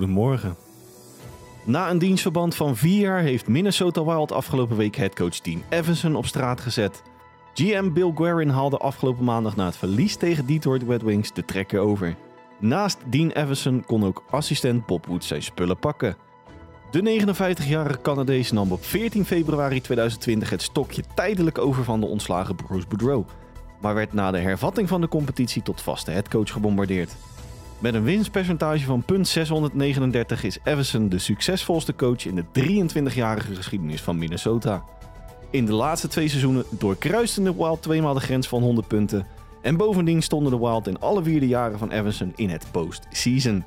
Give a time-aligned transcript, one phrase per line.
[0.00, 0.56] Goedemorgen.
[1.64, 6.26] Na een dienstverband van vier jaar heeft Minnesota Wild afgelopen week headcoach Dean Evanson op
[6.26, 7.02] straat gezet.
[7.54, 11.80] GM Bill Guerin haalde afgelopen maandag na het verlies tegen Detroit Red Wings de trekker
[11.80, 12.16] over.
[12.58, 16.16] Naast Dean Evanson kon ook assistent Bob Woods zijn spullen pakken.
[16.90, 22.54] De 59-jarige Canadees nam op 14 februari 2020 het stokje tijdelijk over van de ontslagen
[22.54, 23.24] Bruce Boudreau,
[23.80, 27.16] maar werd na de hervatting van de competitie tot vaste headcoach gebombardeerd.
[27.80, 34.18] Met een winstpercentage van .639 is Everson de succesvolste coach in de 23-jarige geschiedenis van
[34.18, 34.84] Minnesota.
[35.50, 39.26] In de laatste twee seizoenen doorkruisten de Wild tweemaal de grens van 100 punten.
[39.62, 43.64] En bovendien stonden de Wild in alle vier de jaren van Everson in het postseason.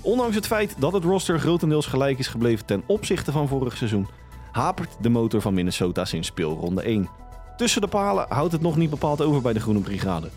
[0.00, 4.08] Ondanks het feit dat het roster grotendeels gelijk is gebleven ten opzichte van vorig seizoen,
[4.52, 7.08] hapert de motor van Minnesota sinds speelronde 1.
[7.56, 10.30] Tussen de palen houdt het nog niet bepaald over bij de Groene Brigade.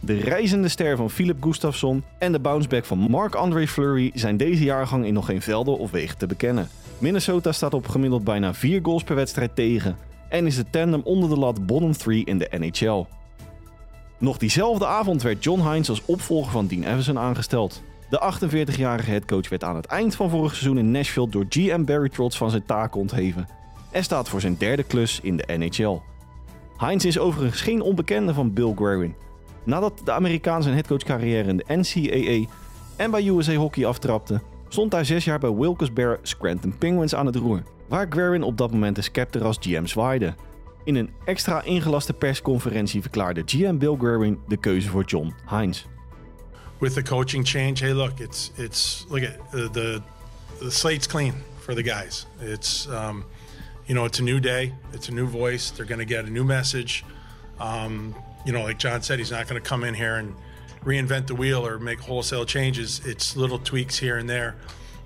[0.00, 5.06] De reizende ster van Philip Gustafsson en de bounceback van Marc-André Fleury zijn deze jaargang
[5.06, 6.68] in nog geen velden of wegen te bekennen.
[6.98, 9.96] Minnesota staat op gemiddeld bijna 4 goals per wedstrijd tegen
[10.28, 13.04] en is de tandem onder de lat bottom 3 in de NHL.
[14.18, 17.82] Nog diezelfde avond werd John Hines als opvolger van Dean Everson aangesteld.
[18.10, 22.08] De 48-jarige headcoach werd aan het eind van vorig seizoen in Nashville door GM Barry
[22.08, 23.48] Trotz van zijn taken ontheven
[23.90, 26.00] en staat voor zijn derde klus in de NHL.
[26.78, 29.14] Hines is overigens geen onbekende van Bill Guerin.
[29.66, 32.52] Nadat de Amerikaan zijn headcoachcarrière in de NCAA
[32.96, 37.36] en bij USA Hockey aftrapte, stond hij zes jaar bij Wilkes-Barre Scranton Penguins aan het
[37.36, 40.34] roer, waar Guerin op dat moment de scepter als GM zwaaide.
[40.84, 45.86] In een extra ingelaste persconferentie verklaarde GM Bill Guerin de keuze voor John Hines.
[46.78, 50.00] With the coaching change, hey look, it's it's look at uh, the
[50.58, 52.26] the slate's clean for the guys.
[52.40, 53.24] It's um,
[53.84, 55.72] you know it's a new day, it's a new voice.
[55.74, 57.04] They're going to get a new message.
[57.60, 58.14] Um,
[58.46, 60.34] you know, like John said, he's not going to come in here and
[60.84, 63.04] reinvent the wheel or make wholesale changes.
[63.04, 64.54] It's little tweaks here and there.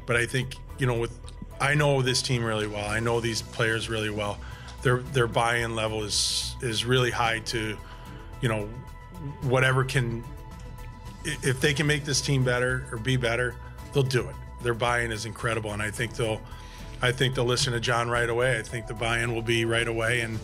[0.06, 1.18] But I think, you know, with
[1.60, 2.86] I know this team really well.
[2.86, 4.38] I know these players really well.
[4.82, 7.76] Their their buy-in level is is really high to,
[8.42, 8.68] you know,
[9.42, 10.22] whatever can
[11.24, 13.54] if they can make this team better or be better,
[13.92, 14.34] they'll do it.
[14.62, 16.40] Their buy-in is incredible and I think they'll
[17.02, 18.58] I think they'll listen to John right away.
[18.58, 20.38] I think the buy-in will be right away and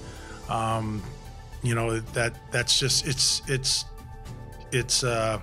[0.48, 1.02] um,
[1.62, 3.86] you know that that's just it's it's
[4.70, 5.38] it's uh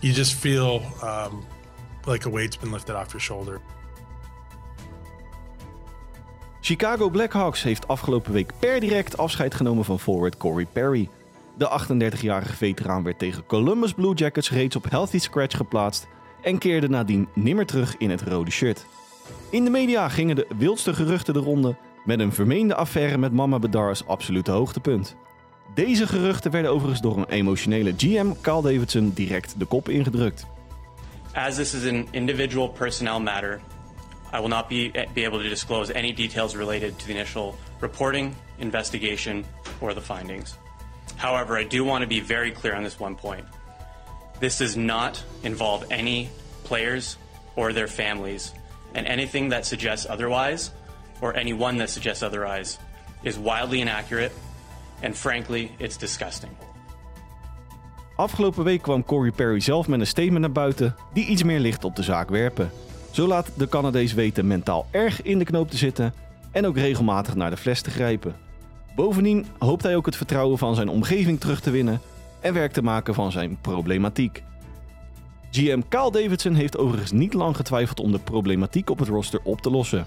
[0.00, 1.44] you just feel um,
[2.04, 3.60] like a weight's been lifted off your shoulder.
[6.60, 11.08] Chicago Blackhawks heeft afgelopen week per direct afscheid genomen van forward Corey Perry.
[11.58, 16.06] De 38-jarige veteraan werd tegen Columbus Blue Jackets reeds op healthy scratch geplaatst
[16.42, 18.86] en keerde nadien nimmer terug in het rode shirt.
[19.50, 21.76] In de media gingen de wildste geruchten de ronde
[22.06, 25.16] met een vermeende affaire met Mama Bedar als absolute hoogtepunt.
[25.74, 30.46] Deze geruchten werden overigens door een emotionele GM, Carl Davidson, direct de kop ingedrukt.
[31.32, 33.60] As this is an individual personnel matter,
[34.34, 38.34] I will not be, be able to disclose any details related to the initial reporting,
[38.58, 39.44] investigation,
[39.80, 40.58] or the findings.
[41.16, 43.44] However, I do want to be very clear on this one point.
[44.40, 46.28] This does not involve any
[46.64, 47.16] players
[47.54, 48.52] or their families,
[48.94, 50.70] and anything that suggests otherwise,
[51.20, 52.78] or anyone that suggests otherwise,
[53.22, 54.32] is wildly inaccurate,
[55.02, 56.52] and frankly, it's disgusting.
[58.16, 61.84] Afgelopen week kwam Corey Perry zelf met een statement naar buiten die iets meer licht
[61.84, 62.70] op de zaak werpen.
[63.10, 66.14] Zo laat de Canadees weten mentaal erg in de knoop te zitten
[66.50, 68.36] en ook regelmatig naar de fles te grijpen.
[68.94, 72.00] Bovendien hoopt hij ook het vertrouwen van zijn omgeving terug te winnen
[72.40, 74.42] en werk te maken van zijn problematiek.
[75.50, 79.60] GM Kyle Davidson heeft overigens niet lang getwijfeld om de problematiek op het roster op
[79.60, 80.06] te lossen.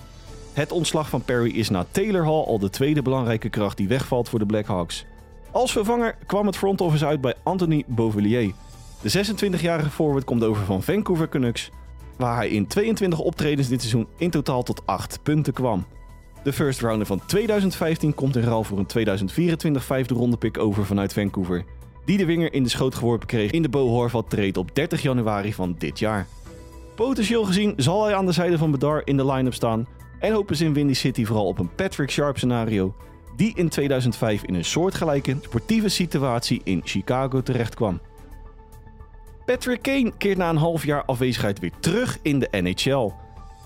[0.53, 4.29] Het ontslag van Perry is na Taylor Hall al de tweede belangrijke kracht die wegvalt
[4.29, 5.05] voor de Blackhawks.
[5.51, 8.53] Als vervanger kwam het front office uit bij Anthony Beauvillier.
[9.01, 11.69] De 26-jarige forward komt over van Vancouver Canucks,
[12.17, 15.85] waar hij in 22 optredens dit seizoen in totaal tot 8 punten kwam.
[16.43, 20.85] De first rounder van 2015 komt in ruil voor een 2024 vijfde ronde pick over
[20.85, 21.65] vanuit Vancouver,
[22.05, 25.01] die de winger in de schoot geworpen kreeg in de Bo Horvat trade op 30
[25.01, 26.27] januari van dit jaar.
[26.95, 29.87] Potentieel gezien zal hij aan de zijde van Bedar in de line-up staan
[30.19, 32.95] en hopen ze in Windy City vooral op een Patrick Sharp scenario,
[33.35, 37.99] die in 2005 in een soortgelijke sportieve situatie in Chicago terechtkwam.
[39.45, 43.11] Patrick Kane keert na een half jaar afwezigheid weer terug in de NHL.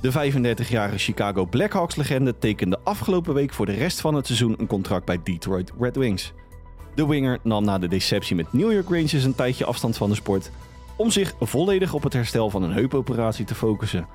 [0.02, 5.06] De 35-jarige Chicago Blackhawks-legende tekende afgelopen week voor de rest van het seizoen een contract
[5.06, 6.34] bij Detroit Red Wings.
[6.96, 10.16] De winger nam na de deceptie met New York Rangers een tijdje afstand van de
[10.16, 10.52] sport
[10.96, 14.08] om zich volledig op het herstel van een heupoperatie te focussen.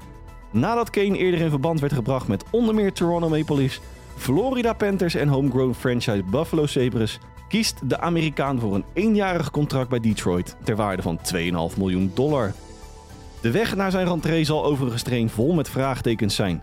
[0.50, 3.81] Nadat Kane eerder in verband werd gebracht met onder meer Toronto Maple Leafs,
[4.17, 7.19] Florida Panthers en homegrown franchise Buffalo Sabres,
[7.49, 11.19] kiest de Amerikaan voor een eenjarig contract bij Detroit ter waarde van
[11.73, 12.53] 2,5 miljoen dollar.
[13.41, 16.62] De weg naar zijn rentree zal overigens train vol met vraagtekens zijn.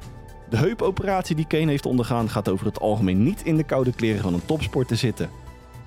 [0.50, 4.22] De heupoperatie die Kane heeft ondergaan gaat over het algemeen niet in de koude kleren
[4.22, 5.30] van een topsport te zitten.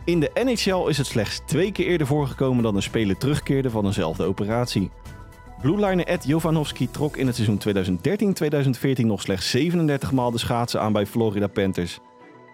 [0.05, 3.87] In de NHL is het slechts twee keer eerder voorgekomen dat een speler terugkeerde van
[3.87, 4.91] eenzelfde operatie.
[5.61, 7.61] Blueliner Ed Jovanovski trok in het seizoen
[9.03, 11.99] 2013-2014 nog slechts 37 maal de schaatsen aan bij Florida Panthers.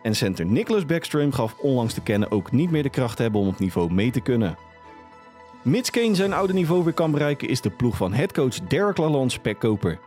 [0.02, 3.40] En center Nicholas Backstrom gaf onlangs te kennen ook niet meer de kracht te hebben
[3.40, 4.56] om op niveau mee te kunnen.
[5.62, 9.32] Mits Kane zijn oude niveau weer kan bereiken is de ploeg van headcoach Derek Lalonde
[9.32, 9.98] spekkoper.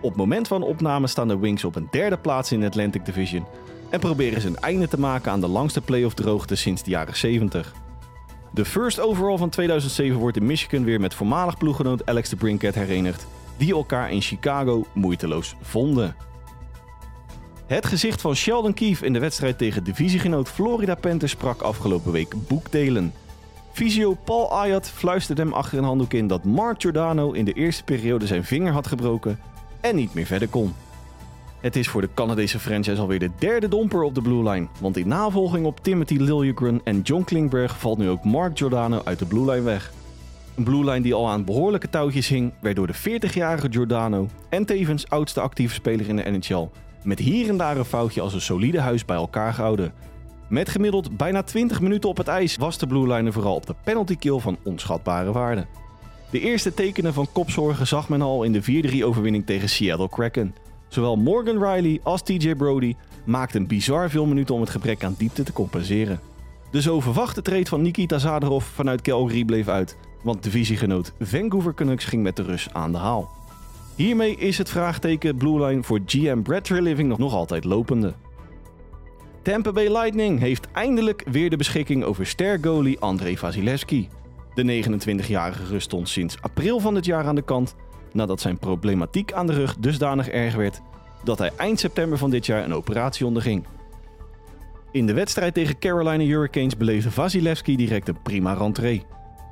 [0.00, 3.46] Op moment van opname staan de Wings op een derde plaats in de Atlantic Division
[3.88, 7.16] en proberen ze een einde te maken aan de langste playoff droogte sinds de jaren
[7.16, 7.72] 70.
[8.52, 12.74] De first overall van 2007 wordt in Michigan weer met voormalig ploeggenoot Alex de Brinket
[12.74, 13.26] herenigd,
[13.56, 16.16] die elkaar in Chicago moeiteloos vonden.
[17.66, 22.34] Het gezicht van Sheldon Keefe in de wedstrijd tegen divisiegenoot Florida Panthers sprak afgelopen week
[22.48, 23.12] boekdelen.
[23.72, 27.84] Fysio Paul Ayat fluisterde hem achter een handdoek in dat Mark Giordano in de eerste
[27.84, 29.38] periode zijn vinger had gebroken
[29.80, 30.74] en niet meer verder kon.
[31.60, 34.96] Het is voor de Canadese franchise alweer de derde domper op de Blue Line, want
[34.96, 39.26] in navolging op Timothy Liljegren en John Klingberg valt nu ook Mark Giordano uit de
[39.26, 39.92] Blue Line weg.
[40.56, 44.64] Een Blue Line die al aan behoorlijke touwtjes hing, werd door de 40-jarige Giordano en
[44.64, 46.68] tevens oudste actieve speler in de NHL
[47.02, 49.92] met hier en daar een foutje als een solide huis bij elkaar gehouden.
[50.48, 53.74] Met gemiddeld bijna 20 minuten op het ijs was de Blue Liner vooral op de
[53.84, 55.66] penalty kill van onschatbare waarde.
[56.30, 60.54] De eerste tekenen van kopzorgen zag men al in de 4-3 overwinning tegen Seattle Kraken.
[60.90, 62.94] Zowel Morgan Riley als TJ Brody
[63.24, 66.20] maakten bizar veel minuten om het gebrek aan diepte te compenseren.
[66.70, 72.04] De zo verwachte trade van Nikita Zadorov vanuit Calgary bleef uit, want divisiegenoot Vancouver Canucks
[72.04, 73.30] ging met de Rus aan de haal.
[73.96, 78.14] Hiermee is het vraagteken Blue Line voor GM Brad Living nog, nog altijd lopende.
[79.42, 84.08] Tampa Bay Lightning heeft eindelijk weer de beschikking over ster goalie Andrei Vasilevski.
[84.54, 87.74] De 29-jarige Rus stond sinds april van dit jaar aan de kant
[88.14, 90.80] nadat zijn problematiek aan de rug dusdanig erg werd
[91.24, 93.64] dat hij eind september van dit jaar een operatie onderging.
[94.92, 99.04] In de wedstrijd tegen Carolina Hurricanes beleefde Vasilevski direct een prima rentree.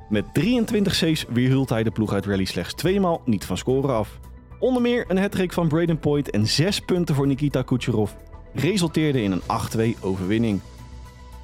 [0.09, 4.19] Met 23 saves weerhield hij de ploeg uit rally slechts tweemaal niet van scoren af.
[4.59, 8.11] Onder meer een hattrick van Braden Point en 6 punten voor Nikita Kucherov
[8.53, 10.59] resulteerde in een 8-2 overwinning.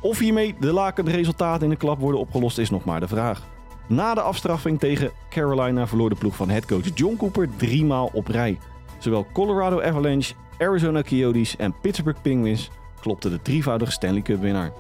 [0.02, 3.55] Of hiermee de lakende resultaten in de klap worden opgelost is nog maar de vraag.
[3.88, 8.28] Na de afstraffing tegen Carolina verloor de ploeg van headcoach John Cooper drie maal op
[8.28, 8.58] rij.
[8.98, 12.70] Zowel Colorado Avalanche, Arizona Coyotes en Pittsburgh Penguins
[13.02, 14.72] klopten de drievoudige Stanley Cup winnaar.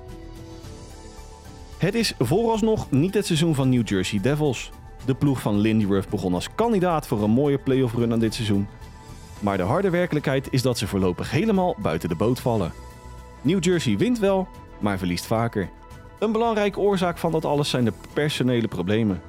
[1.78, 4.72] Het is vooralsnog niet het seizoen van New Jersey Devils.
[5.06, 8.34] De ploeg van Lindy Ruff begon als kandidaat voor een mooie playoff run aan dit
[8.34, 8.68] seizoen.
[9.40, 12.74] Maar de harde werkelijkheid is dat ze voorlopig helemaal buiten de boot vallen.
[13.42, 14.48] New Jersey wint wel,
[14.80, 15.69] maar verliest vaker.
[16.20, 19.22] Een belangrijke oorzaak van dat alles zijn de personele problemen.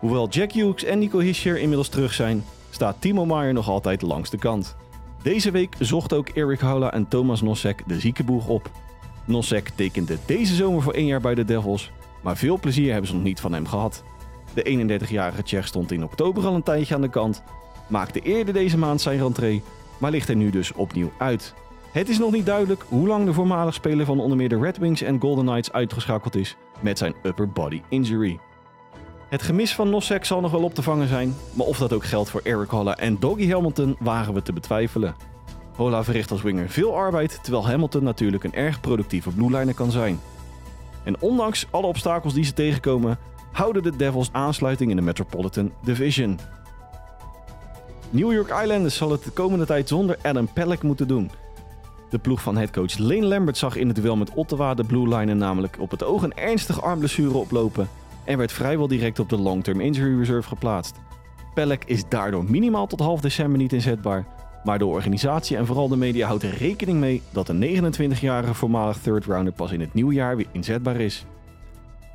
[0.00, 4.30] Hoewel Jack Hughes en Nico Hischier inmiddels terug zijn, staat Timo Maier nog altijd langs
[4.30, 4.76] de kant.
[5.22, 8.70] Deze week zochten ook Erik Haula en Thomas Nosek de ziekenboeg op.
[9.24, 11.90] Nosek tekende deze zomer voor één jaar bij de Devils,
[12.22, 14.02] maar veel plezier hebben ze nog niet van hem gehad.
[14.54, 17.42] De 31-jarige Tsjech stond in oktober al een tijdje aan de kant,
[17.86, 19.62] maakte eerder deze maand zijn rentree,
[19.98, 21.54] maar ligt er nu dus opnieuw uit.
[21.96, 24.78] Het is nog niet duidelijk hoe lang de voormalig speler van onder meer de Red
[24.78, 28.38] Wings en Golden Knights uitgeschakeld is met zijn upper body injury.
[29.28, 32.04] Het gemis van Nosek zal nog wel op te vangen zijn, maar of dat ook
[32.04, 35.14] geldt voor Eric Holla en Doggy Hamilton wagen we te betwijfelen.
[35.76, 40.20] Holla verricht als winger veel arbeid, terwijl Hamilton natuurlijk een erg productieve blueliner kan zijn.
[41.04, 43.18] En ondanks alle obstakels die ze tegenkomen,
[43.52, 46.38] houden de Devils aansluiting in de Metropolitan Division.
[48.10, 51.30] New York Islanders zal het de komende tijd zonder Adam Pellick moeten doen.
[52.10, 55.36] De ploeg van headcoach Lane Lambert zag in het duel met Ottawa de Blue Liner
[55.36, 57.88] namelijk op het oog een ernstige armblessure oplopen
[58.24, 60.94] en werd vrijwel direct op de long-term injury reserve geplaatst.
[61.54, 64.26] Pellick is daardoor minimaal tot half december niet inzetbaar,
[64.64, 68.98] maar de organisatie en vooral de media houdt er rekening mee dat de 29-jarige voormalig
[68.98, 71.24] third rounder pas in het nieuwe jaar weer inzetbaar is.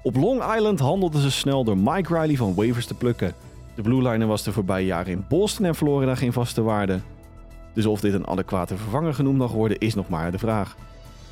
[0.03, 3.33] Op Long Island handelden ze snel door Mike Riley van waivers te plukken.
[3.75, 6.99] De Blue Liner was de voorbije jaren in Boston en Florida geen vaste waarde.
[7.73, 10.75] Dus of dit een adequate vervanger genoemd mag worden is nog maar de vraag.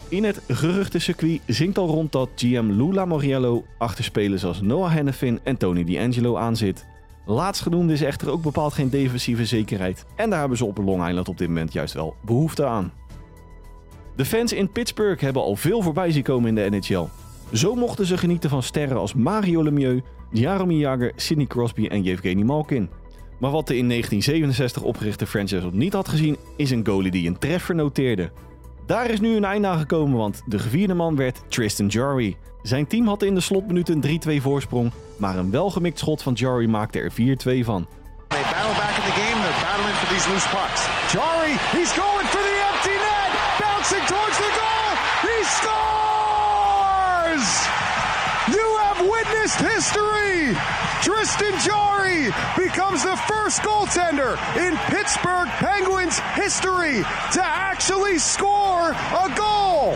[0.10, 5.40] In het geruchtencircuit zingt al rond dat GM Lula Moriello achter spelers als Noah Hennefin
[5.44, 6.86] en Tony D'Angelo aanzit.
[7.26, 11.30] Laatstgenoemde is echter ook bepaald geen defensieve zekerheid en daar hebben ze op Long Island
[11.30, 12.92] op dit moment juist wel behoefte aan.
[14.16, 17.06] De fans in Pittsburgh hebben al veel voorbij zien komen in de NHL.
[17.54, 22.44] Zo mochten ze genieten van sterren als Mario Lemieux, Jaromir Jagr, Sidney Crosby en Yevgeny
[22.44, 22.90] Malkin.
[23.40, 27.28] Maar wat de in 1967 opgerichte franchise op niet had gezien, is een goalie die
[27.28, 28.32] een treffer noteerde.
[28.86, 32.38] Daar is nu een einde aan gekomen, want de gevierde man werd Tristan Jarry.
[32.62, 36.70] Zijn team had in de slotminuten een 3-2 voorsprong, maar een welgemikt schot van Jarry
[36.70, 37.12] maakte er
[37.62, 37.88] 4-2 van.
[40.00, 40.88] for these loose pucks.
[41.14, 44.90] Jari, he's going for the empty net, bouncing towards the goal.
[45.28, 46.90] He scores!
[49.58, 50.56] History.
[51.02, 59.94] Tristan Jari becomes the first goaltender in Pittsburgh Penguins history to actually score a goal.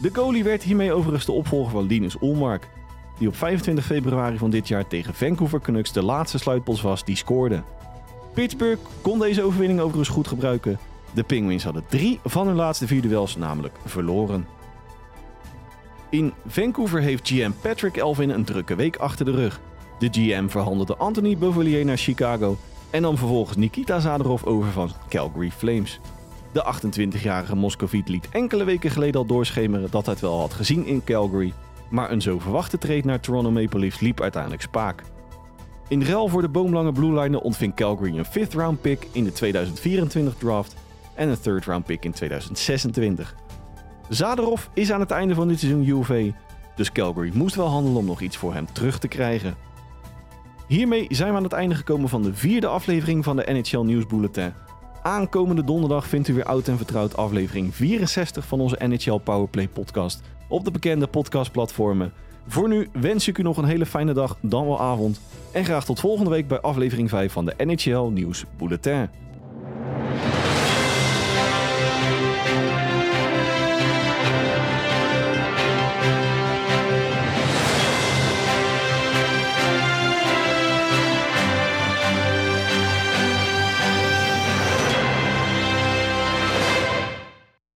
[0.00, 2.68] De goalie werd hiermee overigens de opvolger van Linus Olmark,
[3.18, 7.16] die op 25 februari van dit jaar tegen Vancouver Canucks de laatste sluitpost was die
[7.16, 7.62] scoorde.
[8.34, 10.78] Pittsburgh kon deze overwinning overigens goed gebruiken.
[11.12, 14.46] De Penguins hadden drie van hun laatste vier duels namelijk verloren.
[16.10, 19.60] In Vancouver heeft GM Patrick Elvin een drukke week achter de rug.
[19.98, 22.56] De GM verhandelde Anthony Beauvillier naar Chicago
[22.90, 26.00] en nam vervolgens Nikita Zadorov over van Calgary Flames.
[26.52, 30.86] De 28-jarige Moscoviet liet enkele weken geleden al doorschemeren dat hij het wel had gezien
[30.86, 31.52] in Calgary,
[31.90, 35.02] maar een zo verwachte trade naar Toronto Maple Leafs liep uiteindelijk spaak.
[35.88, 39.32] In ruil voor de boomlange Blue Line ontving Calgary een 5th round pick in de
[39.32, 40.76] 2024 draft
[41.14, 43.34] en een 3rd round pick in 2026.
[44.08, 46.30] Zadorov is aan het einde van dit seizoen UV,
[46.76, 49.54] dus Calgary moest wel handelen om nog iets voor hem terug te krijgen.
[50.68, 54.06] Hiermee zijn we aan het einde gekomen van de vierde aflevering van de NHL Nieuws
[54.06, 54.52] Bulletin.
[55.02, 60.20] Aankomende donderdag vindt u weer oud en vertrouwd aflevering 64 van onze NHL Powerplay podcast
[60.48, 62.12] op de bekende podcastplatformen.
[62.46, 65.20] Voor nu wens ik u nog een hele fijne dag, dan wel avond.
[65.52, 69.08] En graag tot volgende week bij aflevering 5 van de NHL Nieuws Bulletin.